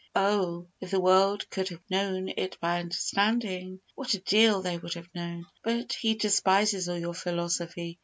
Oh! 0.15 0.65
if 0.79 0.89
the 0.89 0.99
world 0.99 1.47
could 1.51 1.69
have 1.69 1.83
known 1.87 2.27
it 2.29 2.57
by 2.59 2.79
understanding, 2.79 3.81
what 3.93 4.15
a 4.15 4.19
deal 4.19 4.63
they 4.63 4.79
would 4.79 4.95
have 4.95 5.13
known. 5.13 5.45
But 5.61 5.93
He 5.93 6.15
despises 6.15 6.89
all 6.89 6.97
your 6.97 7.13
philosophy. 7.13 7.99